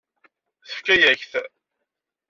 [0.67, 1.33] Tefka-yak-t.